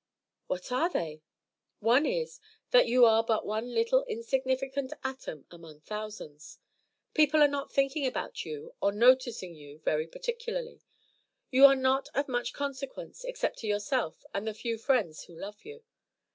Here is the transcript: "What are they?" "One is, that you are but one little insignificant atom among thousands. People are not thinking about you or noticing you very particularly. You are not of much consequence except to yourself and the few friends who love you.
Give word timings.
"What 0.47 0.71
are 0.71 0.89
they?" 0.89 1.21
"One 1.79 2.07
is, 2.07 2.39
that 2.71 2.87
you 2.87 3.05
are 3.05 3.23
but 3.23 3.45
one 3.45 3.71
little 3.71 4.03
insignificant 4.05 4.93
atom 5.03 5.45
among 5.51 5.81
thousands. 5.81 6.57
People 7.13 7.39
are 7.43 7.47
not 7.47 7.71
thinking 7.71 8.07
about 8.07 8.43
you 8.43 8.73
or 8.81 8.91
noticing 8.91 9.53
you 9.53 9.77
very 9.85 10.07
particularly. 10.07 10.81
You 11.51 11.65
are 11.67 11.75
not 11.75 12.09
of 12.15 12.27
much 12.27 12.51
consequence 12.51 13.23
except 13.23 13.59
to 13.59 13.67
yourself 13.67 14.25
and 14.33 14.47
the 14.47 14.55
few 14.55 14.79
friends 14.79 15.25
who 15.25 15.35
love 15.35 15.63
you. 15.63 15.83